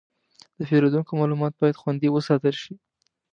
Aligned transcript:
د 0.57 0.59
پیرودونکو 0.69 1.11
معلومات 1.19 1.53
باید 1.57 1.79
خوندي 1.81 2.09
وساتل 2.11 2.55
شي. 2.61 2.73